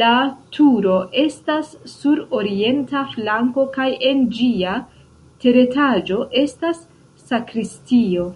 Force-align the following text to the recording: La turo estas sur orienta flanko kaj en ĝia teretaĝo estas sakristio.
La 0.00 0.08
turo 0.56 0.96
estas 1.20 1.70
sur 1.92 2.18
orienta 2.38 3.04
flanko 3.12 3.64
kaj 3.76 3.86
en 4.08 4.20
ĝia 4.38 4.74
teretaĝo 5.44 6.18
estas 6.42 6.82
sakristio. 7.24 8.28